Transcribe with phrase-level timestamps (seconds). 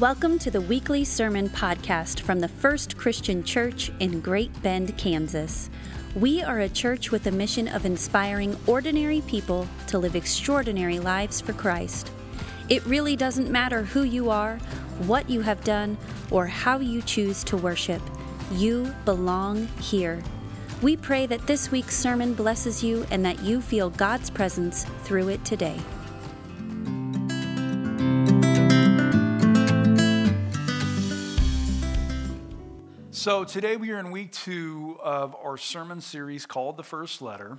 [0.00, 5.70] Welcome to the weekly sermon podcast from the First Christian Church in Great Bend, Kansas.
[6.14, 11.40] We are a church with a mission of inspiring ordinary people to live extraordinary lives
[11.40, 12.12] for Christ.
[12.68, 14.58] It really doesn't matter who you are,
[15.08, 15.98] what you have done,
[16.30, 18.02] or how you choose to worship.
[18.52, 20.22] You belong here.
[20.80, 25.30] We pray that this week's sermon blesses you and that you feel God's presence through
[25.30, 25.80] it today.
[33.18, 37.58] So, today we are in week two of our sermon series called The First Letter.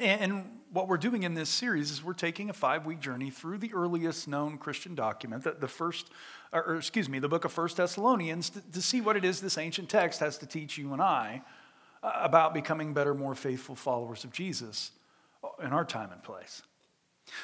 [0.00, 3.58] And what we're doing in this series is we're taking a five week journey through
[3.58, 6.10] the earliest known Christian document, the, first,
[6.54, 9.58] or, excuse me, the book of First Thessalonians, to, to see what it is this
[9.58, 11.42] ancient text has to teach you and I
[12.02, 14.90] uh, about becoming better, more faithful followers of Jesus
[15.62, 16.62] in our time and place.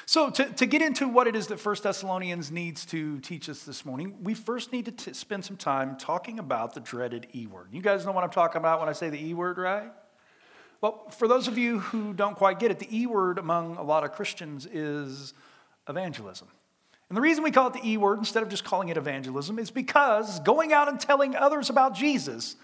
[0.05, 3.63] So, to, to get into what it is that First Thessalonians needs to teach us
[3.63, 7.47] this morning, we first need to t- spend some time talking about the dreaded E
[7.47, 7.67] word.
[7.71, 9.91] You guys know what I'm talking about when I say the E word, right?
[10.81, 13.83] Well, for those of you who don't quite get it, the E word among a
[13.83, 15.33] lot of Christians is
[15.87, 16.47] evangelism.
[17.09, 19.59] And the reason we call it the E word instead of just calling it evangelism
[19.59, 22.55] is because going out and telling others about Jesus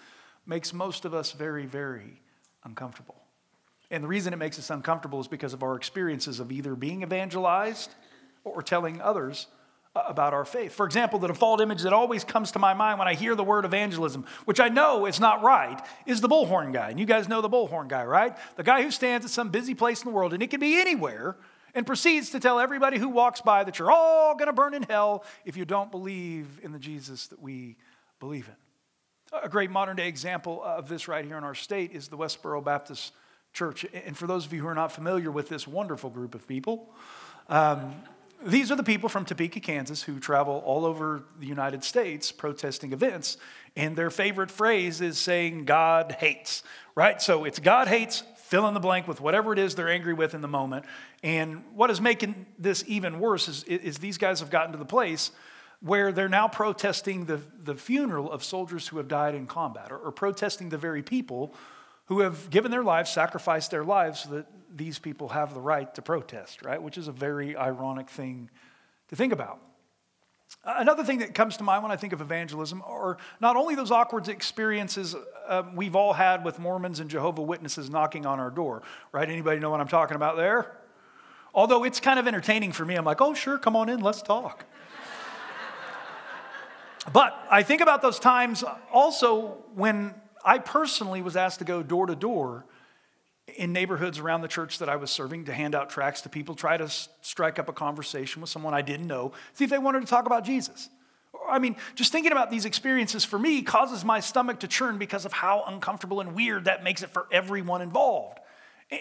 [0.45, 2.21] makes most of us very, very
[2.63, 3.15] uncomfortable.
[3.91, 7.01] And the reason it makes us uncomfortable is because of our experiences of either being
[7.01, 7.89] evangelized
[8.43, 9.47] or telling others
[9.95, 10.73] uh, about our faith.
[10.73, 13.43] For example, the default image that always comes to my mind when I hear the
[13.43, 16.91] word evangelism, which I know is not right, is the bullhorn guy.
[16.91, 18.37] And you guys know the bullhorn guy, right?
[18.55, 20.79] The guy who stands at some busy place in the world, and it can be
[20.79, 21.37] anywhere,
[21.73, 24.83] and proceeds to tell everybody who walks by that you're all going to burn in
[24.83, 27.75] hell if you don't believe in the Jesus that we
[28.19, 29.39] believe in.
[29.43, 32.63] A great modern day example of this right here in our state is the Westboro
[32.63, 33.13] Baptist
[33.53, 33.86] Church.
[34.05, 36.89] And for those of you who are not familiar with this wonderful group of people,
[37.50, 37.95] um,
[38.45, 42.94] these are the people from Topeka, Kansas, who travel all over the United States protesting
[42.94, 43.38] events.
[43.75, 46.64] And their favorite phrase is saying, God hates,
[46.95, 47.21] right?
[47.21, 50.33] So it's God hates, fill in the blank with whatever it is they're angry with
[50.33, 50.86] in the moment.
[51.21, 54.86] And what is making this even worse is, is these guys have gotten to the
[54.86, 55.32] place
[55.82, 59.98] where they're now protesting the, the funeral of soldiers who have died in combat or,
[59.98, 61.54] or protesting the very people
[62.09, 65.93] who have given their lives, sacrificed their lives so that these people have the right
[65.93, 66.81] to protest, right?
[66.81, 68.49] Which is a very ironic thing
[69.09, 69.59] to think about.
[70.65, 73.92] Another thing that comes to mind when I think of evangelism are not only those
[73.92, 75.15] awkward experiences
[75.47, 78.81] uh, we've all had with Mormons and Jehovah Witnesses knocking on our door,
[79.11, 79.30] right?
[79.30, 80.76] Anybody know what I'm talking about there?
[81.53, 84.23] Although it's kind of entertaining for me, I'm like, oh, sure, come on in, let's
[84.23, 84.65] talk.
[87.14, 92.08] but I think about those times also when I personally was asked to go door
[92.08, 92.66] to door
[93.58, 96.55] in neighborhoods around the church that I was serving to hand out tracts to people,
[96.55, 96.89] try to
[97.22, 100.26] strike up a conversation with someone I didn't know, see if they wanted to talk
[100.26, 100.89] about Jesus.
[101.48, 105.26] I mean, just thinking about these experiences for me causes my stomach to churn because
[105.26, 108.39] of how uncomfortable and weird that makes it for everyone involved.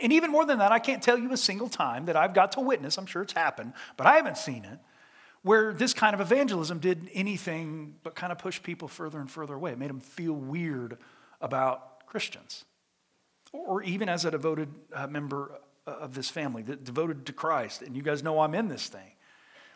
[0.02, 2.52] And even more than that, I can't tell you a single time that I've got
[2.52, 4.78] to witness, I'm sure it's happened, but I haven't seen it,
[5.42, 9.54] where this kind of evangelism did anything but kind of push people further and further
[9.54, 9.72] away.
[9.72, 10.98] It made them feel weird
[11.40, 12.64] about Christians,
[13.52, 17.82] or even as a devoted uh, member uh, of this family, devoted to Christ.
[17.82, 19.12] And you guys know I'm in this thing.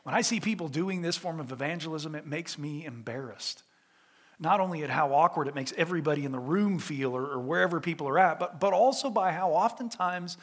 [0.02, 3.62] When I see people doing this form of evangelism, it makes me embarrassed.
[4.40, 7.80] Not only at how awkward it makes everybody in the room feel or, or wherever
[7.80, 10.36] people are at, but, but also by how oftentimes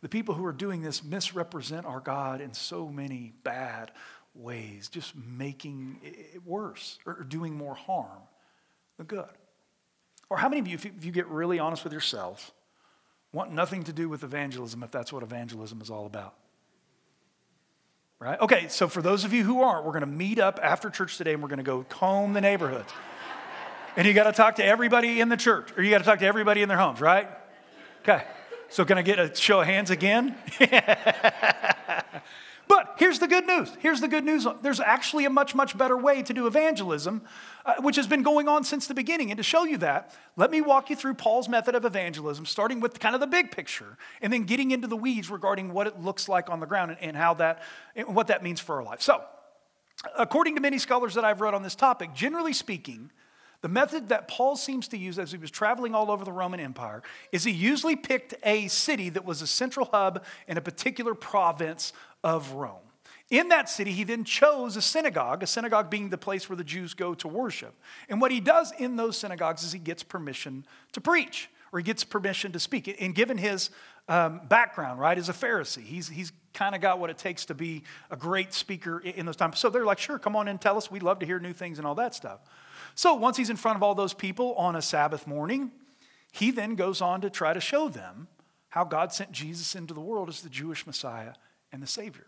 [0.00, 3.92] the people who are doing this misrepresent our God in so many bad
[4.34, 8.22] ways, just making it worse or doing more harm
[8.96, 9.28] than good.
[10.32, 12.52] Or how many of you, if you get really honest with yourselves,
[13.34, 16.32] want nothing to do with evangelism if that's what evangelism is all about?
[18.18, 18.40] Right?
[18.40, 21.18] Okay, so for those of you who aren't, we're going to meet up after church
[21.18, 22.90] today and we're going to go comb the neighborhoods.
[23.94, 26.20] and you got to talk to everybody in the church, or you got to talk
[26.20, 27.28] to everybody in their homes, right?
[28.00, 28.24] Okay.
[28.70, 30.34] So, can I get a show of hands again?
[32.72, 33.70] But here's the good news.
[33.80, 34.46] Here's the good news.
[34.62, 37.20] There's actually a much, much better way to do evangelism,
[37.66, 39.30] uh, which has been going on since the beginning.
[39.30, 42.80] And to show you that, let me walk you through Paul's method of evangelism, starting
[42.80, 46.00] with kind of the big picture, and then getting into the weeds regarding what it
[46.00, 47.62] looks like on the ground and, and how that,
[47.94, 49.02] and what that means for our life.
[49.02, 49.22] So,
[50.16, 53.10] according to many scholars that I've read on this topic, generally speaking,
[53.60, 56.58] the method that Paul seems to use as he was traveling all over the Roman
[56.58, 61.14] Empire is he usually picked a city that was a central hub in a particular
[61.14, 61.92] province
[62.22, 62.78] of Rome.
[63.30, 66.64] In that city, he then chose a synagogue, a synagogue being the place where the
[66.64, 67.74] Jews go to worship.
[68.08, 71.82] And what he does in those synagogues is he gets permission to preach or he
[71.82, 72.94] gets permission to speak.
[73.00, 73.70] And given his
[74.08, 75.82] um, background, right, as a Pharisee.
[75.82, 79.36] He's, he's kind of got what it takes to be a great speaker in those
[79.36, 79.58] times.
[79.58, 80.90] So they're like, sure, come on in, tell us.
[80.90, 82.40] We'd love to hear new things and all that stuff.
[82.94, 85.70] So once he's in front of all those people on a Sabbath morning,
[86.32, 88.28] he then goes on to try to show them
[88.70, 91.34] how God sent Jesus into the world as the Jewish Messiah
[91.72, 92.26] and the Savior.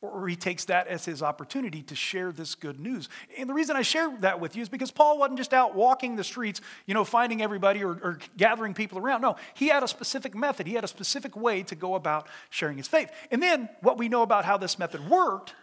[0.00, 3.08] Or he takes that as his opportunity to share this good news.
[3.36, 6.14] And the reason I share that with you is because Paul wasn't just out walking
[6.14, 9.22] the streets, you know, finding everybody or, or, gathering people around.
[9.22, 12.76] No, he had a specific method, he had a specific way to go about sharing
[12.76, 13.10] his faith.
[13.32, 15.54] And then what we know about how this method worked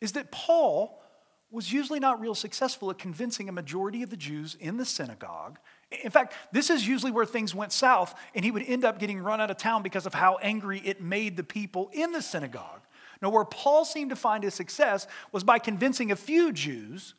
[0.00, 1.02] is that Paul
[1.50, 5.58] was usually not real successful at convincing a majority of the Jews in the synagogue.
[6.02, 9.20] In fact, this is usually where things went south, and he would end up getting
[9.20, 12.80] run out of town because of how angry it made the people in the synagogue.
[13.20, 17.14] Now, where Paul seemed to find his success was by convincing a few Jews,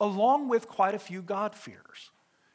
[0.00, 2.10] along with quite a few God-fearers.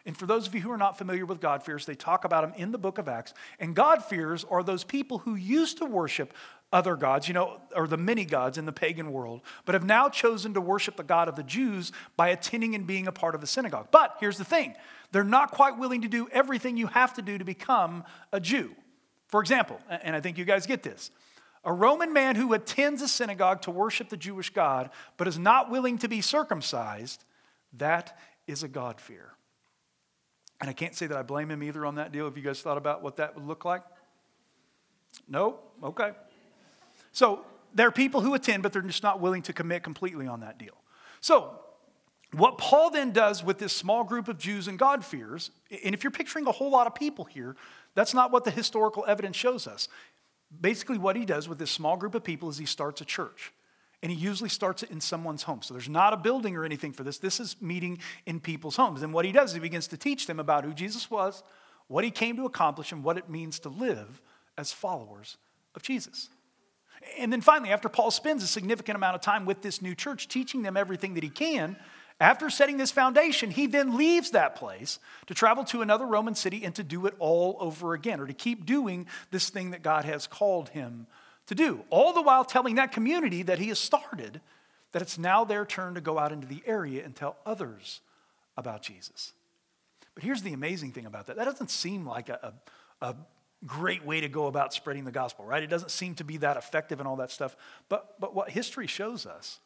[0.06, 2.54] And for those of you who are not familiar with God-fearers, they talk about them
[2.58, 3.34] in the book of Acts.
[3.60, 6.34] And God-fearers are those people who used to worship
[6.74, 10.10] other gods, you know, or the many gods in the pagan world, but have now
[10.10, 13.42] chosen to worship the God of the Jews by attending and being a part of
[13.42, 13.88] the synagogue.
[13.92, 14.76] But here's the thing
[15.12, 18.04] they're not quite willing to do everything you have to do to become
[18.34, 18.76] a Jew.
[19.28, 21.12] For example, and I think you guys get this
[21.64, 25.70] a Roman man who attends a synagogue to worship the Jewish God but is not
[25.70, 27.24] willing to be circumcised,
[27.78, 28.18] that
[28.48, 29.32] is a God fear.
[30.60, 32.26] And I can't say that I blame him either on that deal.
[32.26, 33.84] Have you guys thought about what that would look like?
[35.28, 35.60] No?
[35.84, 36.12] Okay.
[37.14, 40.42] So there are people who attend, but they're just not willing to commit completely on
[40.42, 40.76] that deal.
[41.22, 41.60] So,
[42.34, 45.52] what Paul then does with this small group of Jews and God-fears,
[45.84, 47.56] and if you're picturing a whole lot of people here,
[47.94, 49.88] that's not what the historical evidence shows us
[50.62, 53.52] basically what he does with this small group of people is he starts a church.
[54.02, 55.62] And he usually starts it in someone's home.
[55.62, 57.20] So there's not a building or anything for this.
[57.20, 59.02] This is meeting in people's homes.
[59.02, 61.42] And what he does is he begins to teach them about who Jesus was,
[61.88, 64.22] what he came to accomplish, and what it means to live
[64.58, 65.38] as followers
[65.74, 66.30] of Jesus.
[67.18, 70.28] And then finally, after Paul spends a significant amount of time with this new church,
[70.28, 71.76] teaching them everything that he can,
[72.20, 76.64] after setting this foundation, he then leaves that place to travel to another Roman city
[76.64, 80.06] and to do it all over again, or to keep doing this thing that God
[80.06, 81.08] has called him
[81.48, 81.84] to do.
[81.90, 84.42] All the while telling that community that he has started
[84.94, 88.00] that it's now their turn to go out into the area and tell others
[88.56, 89.34] about Jesus.
[90.16, 92.54] But here's the amazing thing about that that doesn't seem like a,
[93.02, 93.16] a, a
[93.66, 95.64] great way to go about spreading the gospel, right?
[95.64, 97.56] It doesn't seem to be that effective and all that stuff.
[97.90, 99.60] But, but what history shows us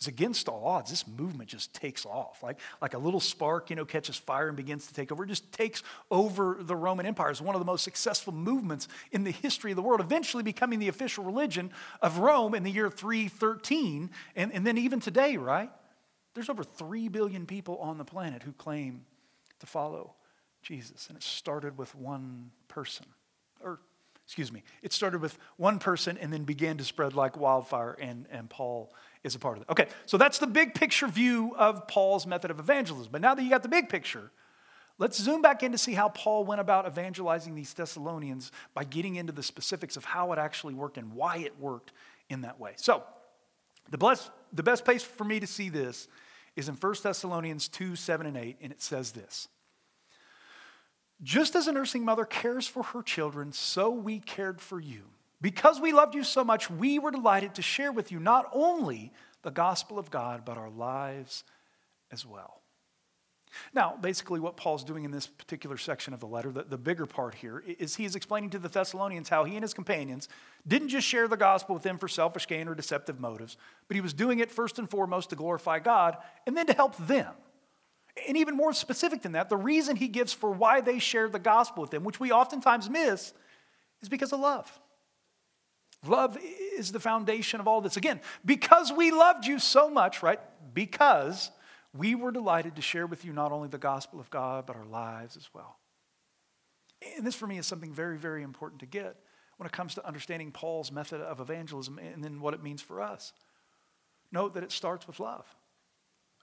[0.00, 0.90] is against all odds.
[0.90, 2.42] This movement just takes off.
[2.42, 5.24] Like, like a little spark, you know, catches fire and begins to take over.
[5.24, 7.30] It just takes over the Roman Empire.
[7.30, 10.78] It's one of the most successful movements in the history of the world, eventually becoming
[10.78, 11.70] the official religion
[12.00, 14.10] of Rome in the year 313.
[14.36, 15.70] And, and then even today, right?
[16.34, 19.04] There's over 3 billion people on the planet who claim
[19.58, 20.14] to follow
[20.62, 21.08] Jesus.
[21.08, 23.06] And it started with one person,
[23.62, 23.80] or
[24.28, 28.26] excuse me, it started with one person and then began to spread like wildfire, and,
[28.30, 28.92] and Paul
[29.24, 29.70] is a part of it.
[29.70, 33.08] Okay, so that's the big picture view of Paul's method of evangelism.
[33.10, 34.30] But now that you got the big picture,
[34.98, 39.16] let's zoom back in to see how Paul went about evangelizing these Thessalonians by getting
[39.16, 41.92] into the specifics of how it actually worked and why it worked
[42.28, 42.72] in that way.
[42.76, 43.02] So,
[43.90, 46.06] the, bless, the best place for me to see this
[46.54, 49.48] is in 1 Thessalonians 2 7 and 8, and it says this.
[51.22, 55.02] Just as a nursing mother cares for her children, so we cared for you.
[55.40, 59.12] Because we loved you so much, we were delighted to share with you not only
[59.42, 61.44] the gospel of God, but our lives
[62.10, 62.60] as well.
[63.72, 67.06] Now, basically, what Paul's doing in this particular section of the letter, the, the bigger
[67.06, 70.28] part here, is he is explaining to the Thessalonians how he and his companions
[70.66, 73.56] didn't just share the gospel with them for selfish gain or deceptive motives,
[73.86, 76.96] but he was doing it first and foremost to glorify God and then to help
[76.96, 77.32] them.
[78.26, 81.38] And even more specific than that, the reason he gives for why they shared the
[81.38, 83.32] gospel with them, which we oftentimes miss,
[84.02, 84.80] is because of love.
[86.06, 86.38] Love
[86.76, 87.96] is the foundation of all this.
[87.96, 90.40] Again, because we loved you so much, right?
[90.72, 91.50] Because
[91.96, 94.84] we were delighted to share with you not only the gospel of God, but our
[94.84, 95.78] lives as well.
[97.16, 99.16] And this for me is something very, very important to get
[99.56, 103.00] when it comes to understanding Paul's method of evangelism and then what it means for
[103.00, 103.32] us.
[104.30, 105.46] Note that it starts with love.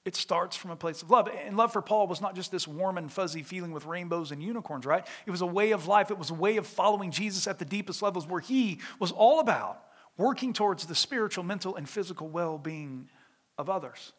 [0.06, 1.28] It starts from a place of love.
[1.28, 4.42] And love for Paul was not just this warm and fuzzy feeling with rainbows and
[4.42, 5.06] unicorns, right?
[5.26, 6.12] It was a way of life.
[6.12, 9.40] It was a way of following Jesus at the deepest levels where he was all
[9.40, 9.82] about
[10.16, 13.10] working towards the spiritual, mental, and physical well being
[13.58, 14.14] of others.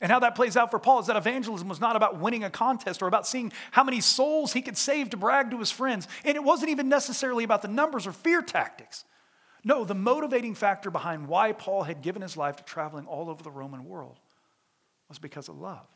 [0.00, 2.50] And how that plays out for Paul is that evangelism was not about winning a
[2.50, 6.08] contest or about seeing how many souls he could save to brag to his friends.
[6.24, 9.04] And it wasn't even necessarily about the numbers or fear tactics.
[9.62, 13.42] No, the motivating factor behind why Paul had given his life to traveling all over
[13.42, 14.18] the Roman world
[15.10, 15.86] was because of love.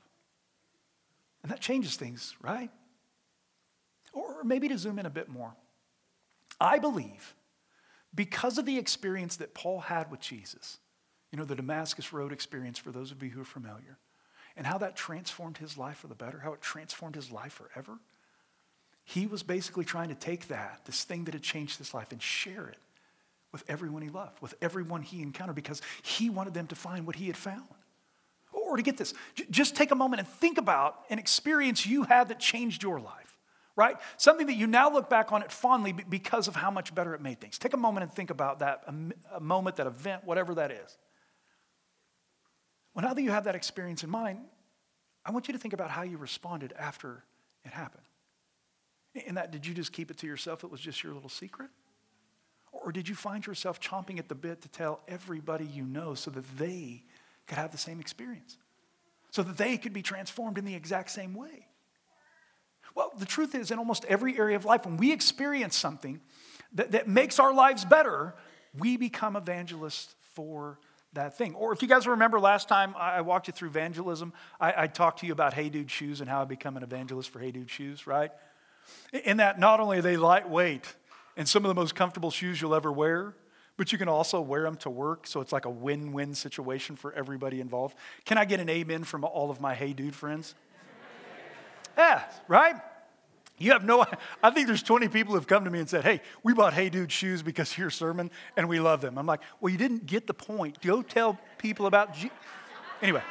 [1.43, 2.71] And that changes things, right?
[4.13, 5.55] Or maybe to zoom in a bit more.
[6.61, 7.35] I believe
[8.15, 10.79] because of the experience that Paul had with Jesus,
[11.33, 13.99] you know, the Damascus Road experience for those of you who are familiar,
[14.57, 17.99] and how that transformed his life for the better, how it transformed his life forever.
[19.05, 22.23] He was basically trying to take that, this thing that had changed his life, and
[22.23, 22.79] share it
[23.51, 27.17] with everyone he loved, with everyone he encountered, because he wanted them to find what
[27.17, 27.65] he had found.
[28.77, 29.15] To get this,
[29.51, 33.39] just take a moment and think about an experience you had that changed your life,
[33.77, 33.97] right?
[34.17, 37.21] Something that you now look back on it fondly because of how much better it
[37.21, 37.57] made things.
[37.57, 38.83] Take a moment and think about that,
[39.33, 40.99] a moment, that event, whatever that is.
[42.95, 44.41] Well, now that you have that experience in mind,
[45.25, 47.25] I want you to think about how you responded after
[47.65, 48.05] it happened.
[49.15, 50.65] In that, did you just keep it to yourself?
[50.65, 51.71] It was just your little secret?
[52.73, 56.31] Or did you find yourself chomping at the bit to tell everybody you know so
[56.33, 57.05] that they
[57.47, 58.59] could have the same experience?
[59.35, 61.67] So that they could be transformed in the exact same way?
[62.95, 66.21] Well, the truth is, in almost every area of life, when we experience something
[66.75, 68.37] that, that makes our lives better,
[68.79, 70.79] we become evangelists for
[71.15, 71.57] that thing.
[71.57, 75.19] Or if you guys remember last time I walked you through evangelism, I, I talked
[75.19, 77.69] to you about Hey Dude shoes and how I become an evangelist for Hey Dude
[77.69, 78.31] shoes, right?
[79.25, 80.95] In that not only are they lightweight
[81.37, 83.35] and some of the most comfortable shoes you'll ever wear,
[83.77, 86.97] but you can also wear them to work, so it's like a win win situation
[86.97, 87.97] for everybody involved.
[88.25, 90.55] Can I get an amen from all of my Hey Dude friends?
[91.99, 92.77] yeah, right?
[93.59, 94.05] You have no,
[94.43, 96.89] I think there's 20 people who've come to me and said, Hey, we bought Hey
[96.89, 99.17] Dude shoes because of your sermon and we love them.
[99.19, 100.81] I'm like, Well, you didn't get the point.
[100.81, 102.31] Go tell people about, G-.
[103.01, 103.23] anyway.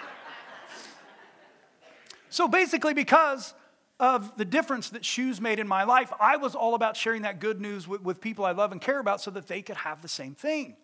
[2.29, 3.53] So basically, because
[3.99, 7.39] of the difference that shoes made in my life, I was all about sharing that
[7.39, 10.01] good news with, with people I love and care about so that they could have
[10.01, 10.75] the same thing.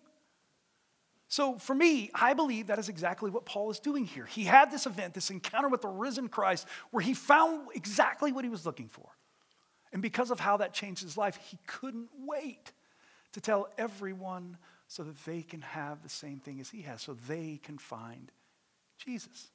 [1.27, 4.25] So for me, I believe that is exactly what Paul is doing here.
[4.25, 8.43] He had this event, this encounter with the risen Christ, where he found exactly what
[8.43, 9.09] he was looking for.
[9.93, 12.71] And because of how that changed his life, he couldn't wait
[13.33, 17.15] to tell everyone so that they can have the same thing as he has, so
[17.27, 18.31] they can find
[18.97, 19.49] Jesus.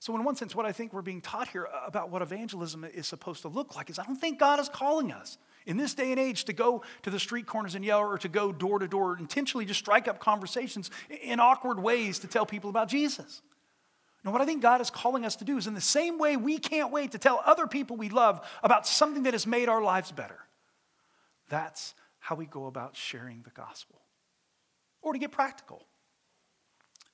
[0.00, 3.06] So, in one sense, what I think we're being taught here about what evangelism is
[3.06, 6.10] supposed to look like is I don't think God is calling us in this day
[6.10, 8.88] and age to go to the street corners and yell or to go door to
[8.88, 10.90] door, intentionally just strike up conversations
[11.22, 13.42] in awkward ways to tell people about Jesus.
[14.24, 16.38] Now, what I think God is calling us to do is in the same way
[16.38, 19.82] we can't wait to tell other people we love about something that has made our
[19.82, 20.38] lives better.
[21.50, 24.00] That's how we go about sharing the gospel.
[25.02, 25.84] Or to get practical,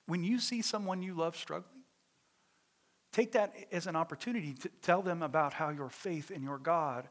[0.06, 1.75] when you see someone you love struggling,
[3.16, 7.08] take that as an opportunity to tell them about how your faith in your God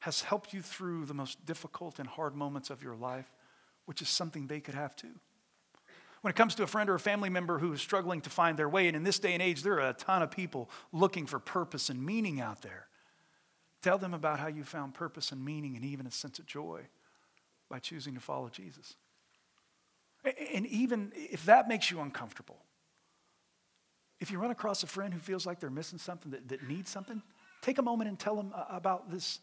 [0.00, 3.32] has helped you through the most difficult and hard moments of your life,
[3.86, 5.14] which is something they could have too.
[6.20, 8.58] When it comes to a friend or a family member who is struggling to find
[8.58, 11.24] their way, and in this day and age, there are a ton of people looking
[11.24, 12.86] for purpose and meaning out there.
[13.80, 16.82] Tell them about how you found purpose and meaning and even a sense of joy
[17.70, 18.96] by choosing to follow Jesus.
[20.52, 22.58] And even if that makes you uncomfortable,
[24.20, 26.90] if you run across a friend who feels like they're missing something, that, that needs
[26.90, 27.22] something,
[27.62, 29.40] take a moment and tell them about this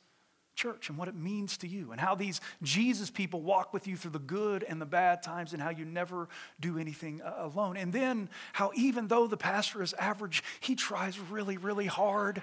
[0.56, 3.98] church and what it means to you, and how these Jesus people walk with you
[3.98, 6.30] through the good and the bad times, and how you never
[6.62, 7.76] do anything uh, alone.
[7.76, 12.42] And then how, even though the pastor is average, he tries really, really hard.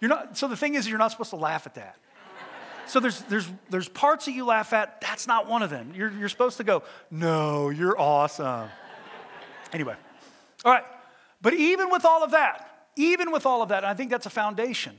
[0.00, 1.96] You're not, so the thing is, you're not supposed to laugh at that.
[2.86, 5.92] So there's, there's, there's parts that you laugh at, that's not one of them.
[5.96, 8.68] You're, you're supposed to go, no, you're awesome.
[9.72, 9.94] Anyway,
[10.64, 10.84] all right.
[11.40, 14.30] But even with all of that, even with all of that, I think that's a
[14.30, 14.96] foundation.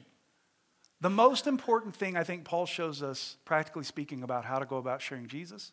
[1.01, 4.77] The most important thing I think Paul shows us, practically speaking, about how to go
[4.77, 5.71] about sharing Jesus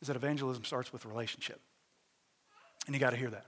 [0.00, 1.60] is that evangelism starts with relationship.
[2.86, 3.46] And you got to hear that.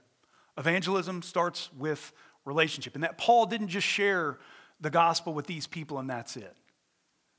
[0.57, 2.11] Evangelism starts with
[2.43, 2.95] relationship.
[2.95, 4.37] And that Paul didn't just share
[4.81, 6.55] the gospel with these people and that's it.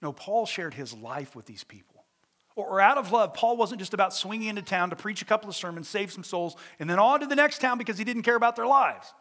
[0.02, 1.89] No, Paul shared his life with these people.
[2.69, 5.49] Or, out of love, Paul wasn't just about swinging into town to preach a couple
[5.49, 8.23] of sermons, save some souls, and then on to the next town because he didn't
[8.23, 9.12] care about their lives.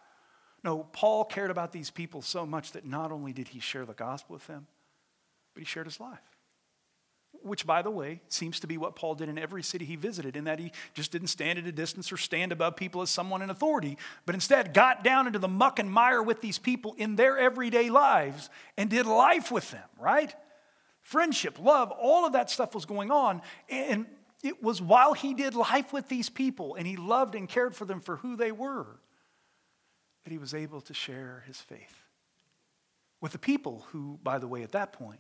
[0.64, 3.94] No, Paul cared about these people so much that not only did he share the
[3.94, 4.68] gospel with them,
[5.54, 6.20] but he shared his life.
[7.42, 10.36] Which, by the way, seems to be what Paul did in every city he visited,
[10.36, 13.42] in that he just didn't stand at a distance or stand above people as someone
[13.42, 17.16] in authority, but instead got down into the muck and mire with these people in
[17.16, 20.36] their everyday lives and did life with them, right?
[21.10, 23.42] Friendship, love, all of that stuff was going on.
[23.68, 24.06] And
[24.44, 27.86] it was while he did life with these people and he loved and cared for
[27.86, 28.86] them for who they were
[30.24, 31.96] that he was able to share his faith
[33.22, 35.20] with the people who, by the way, at that point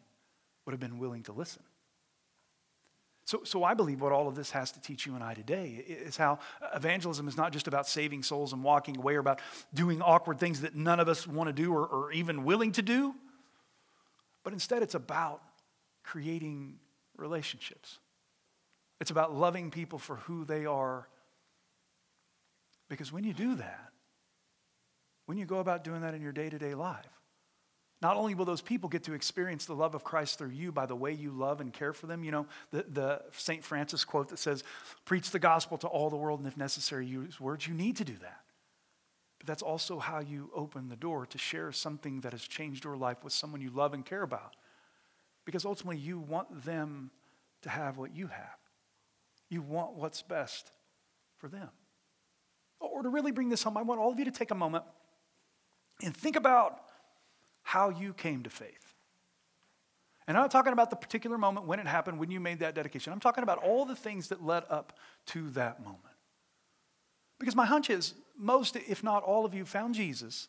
[0.63, 1.63] would have been willing to listen.
[3.25, 5.83] So, so I believe what all of this has to teach you and I today
[5.87, 6.37] is how
[6.75, 9.41] evangelism is not just about saving souls and walking away or about
[9.73, 12.83] doing awkward things that none of us want to do or, or even willing to
[12.83, 13.15] do,
[14.43, 15.41] but instead it's about
[16.03, 16.79] creating
[17.17, 17.99] relationships.
[18.99, 21.07] It's about loving people for who they are.
[22.89, 23.91] Because when you do that,
[25.25, 27.05] when you go about doing that in your day to day life,
[28.01, 30.85] not only will those people get to experience the love of Christ through you by
[30.85, 33.63] the way you love and care for them, you know, the, the St.
[33.63, 34.63] Francis quote that says,
[35.03, 37.67] preach the gospel to all the world, and if necessary, use words.
[37.67, 38.39] You need to do that.
[39.39, 42.95] But that's also how you open the door to share something that has changed your
[42.95, 44.55] life with someone you love and care about.
[45.49, 47.09] Because ultimately, you want them
[47.63, 48.59] to have what you have.
[49.49, 50.69] You want what's best
[51.39, 51.69] for them.
[52.79, 54.83] Or to really bring this home, I want all of you to take a moment
[56.03, 56.81] and think about
[57.63, 58.93] how you came to faith.
[60.27, 62.75] And I'm not talking about the particular moment when it happened, when you made that
[62.75, 63.11] dedication.
[63.11, 66.03] I'm talking about all the things that led up to that moment.
[67.39, 70.47] Because my hunch is most, if not all of you, found Jesus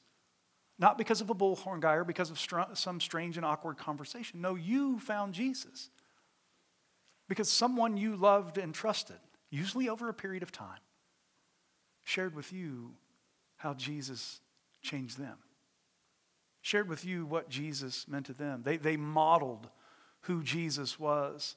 [0.81, 4.41] not because of a bullhorn guy or because of str- some strange and awkward conversation.
[4.41, 5.91] No, you found Jesus
[7.29, 9.19] because someone you loved and trusted,
[9.51, 10.81] usually over a period of time,
[12.03, 12.95] shared with you
[13.57, 14.41] how Jesus
[14.83, 15.37] changed them
[16.63, 18.63] shared with you what Jesus meant to them.
[18.63, 19.69] They, they modeled
[20.23, 21.57] who Jesus was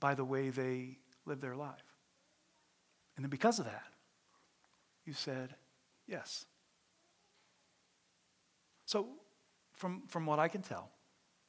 [0.00, 1.82] by the way they lived their life.
[3.16, 3.84] And then because of that,
[5.04, 5.54] you said,
[6.06, 6.46] yes.
[8.86, 9.06] So,
[9.74, 10.88] from, from what I can tell,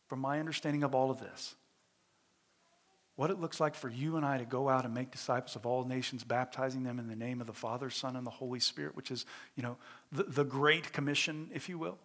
[0.07, 1.55] from my understanding of all of this,
[3.15, 5.65] what it looks like for you and I to go out and make disciples of
[5.65, 8.95] all nations, baptizing them in the name of the Father, Son, and the Holy Spirit,
[8.95, 9.25] which is,
[9.55, 9.77] you know,
[10.11, 11.97] the, the Great Commission, if you will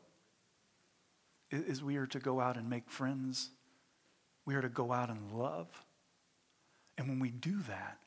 [1.53, 3.51] is we are to go out and make friends.
[4.47, 5.69] We are to go out and love.
[6.99, 7.99] And when we do that,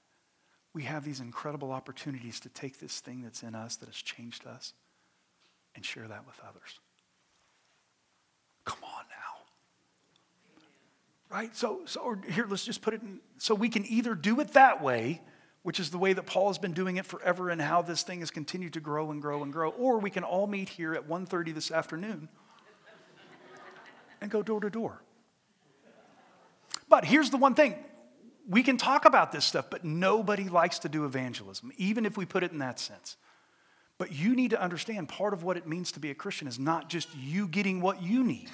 [0.73, 4.45] we have these incredible opportunities to take this thing that's in us that has changed
[4.45, 4.73] us
[5.75, 6.79] and share that with others.
[8.65, 9.15] Come on now.
[11.35, 11.55] Right?
[11.55, 13.19] So, so here, let's just put it in.
[13.37, 15.21] So we can either do it that way,
[15.63, 18.19] which is the way that Paul has been doing it forever and how this thing
[18.19, 21.07] has continued to grow and grow and grow, or we can all meet here at
[21.07, 22.27] 1.30 this afternoon
[24.21, 25.01] and go door to door.
[26.87, 27.75] But here's the one thing
[28.47, 32.25] we can talk about this stuff, but nobody likes to do evangelism, even if we
[32.25, 33.17] put it in that sense.
[33.97, 36.59] But you need to understand part of what it means to be a Christian is
[36.59, 38.49] not just you getting what you need.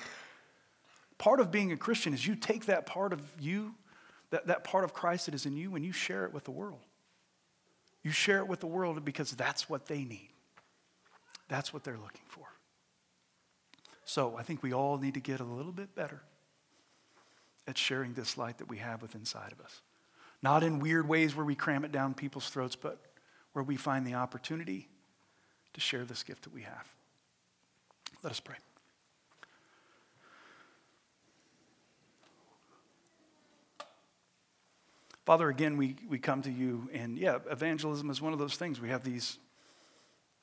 [1.18, 3.74] Part of being a Christian is you take that part of you,
[4.30, 6.52] that, that part of Christ that is in you, and you share it with the
[6.52, 6.82] world.
[8.04, 10.30] You share it with the world because that's what they need.
[11.48, 12.46] That's what they're looking for.
[14.06, 16.22] So I think we all need to get a little bit better
[17.68, 19.82] at sharing this light that we have within inside of us.
[20.42, 23.00] Not in weird ways where we cram it down people's throats, but
[23.54, 24.88] where we find the opportunity
[25.74, 26.88] to share this gift that we have.
[28.24, 28.56] Let us pray.
[35.26, 38.82] Father, again, we, we come to you, and yeah, evangelism is one of those things.
[38.82, 39.38] We have these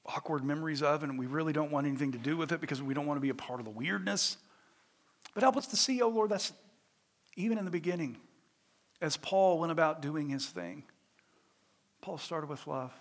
[0.07, 2.95] awkward memories of, and we really don't want anything to do with it because we
[2.95, 4.39] don't want to be a part of the weirdness.
[5.35, 6.53] But help us to see, oh Lord, that's
[7.37, 8.17] even in the beginning,
[9.01, 10.85] as Paul went about doing his thing.
[12.01, 12.93] Paul started with love,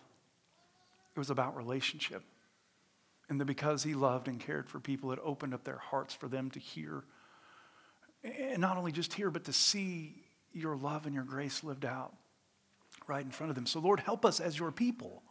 [1.18, 2.24] it was about relationship.
[3.30, 6.30] And that because he loved and cared for people, it opened up their hearts for
[6.30, 7.04] them to hear.
[8.24, 12.14] And not only just hear, but to see your love and your grace lived out
[13.06, 13.66] right in front of them.
[13.66, 15.24] So, Lord, help us as your people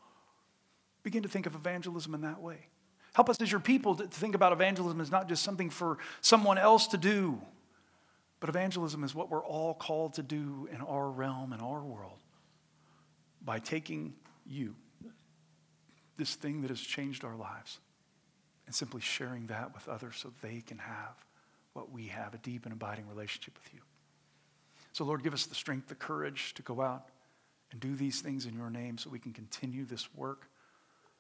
[1.07, 2.66] Begin to think of evangelism in that way.
[3.12, 6.59] Help us as your people to think about evangelism as not just something for someone
[6.59, 7.40] else to do,
[8.40, 12.18] but evangelism is what we're all called to do in our realm, in our world,
[13.40, 14.75] by taking you,
[16.16, 17.79] this thing that has changed our lives,
[18.66, 21.24] and simply sharing that with others so they can have
[21.72, 23.81] what we have a deep and abiding relationship with you.
[24.92, 27.07] So, Lord, give us the strength, the courage to go out
[27.70, 30.48] and do these things in your name so we can continue this work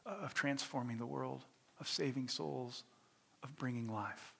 [0.06, 1.44] of transforming the world,
[1.78, 2.84] of saving souls,
[3.42, 4.34] of bringing life.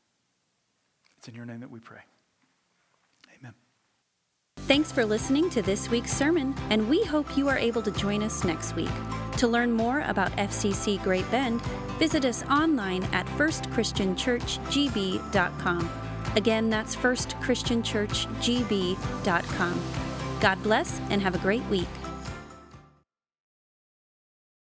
[1.19, 2.01] It's in your name that we pray.
[4.67, 8.25] Thanks for listening to this week's sermon, and we hope you are able to join
[8.25, 8.91] us next week.
[9.37, 11.63] To learn more about FCC Great Bend,
[12.01, 15.91] visit us online at firstchristianchurchgb.com.
[16.35, 19.83] Again, that's firstchristianchurchgb.com.
[20.41, 21.87] God bless and have a great week.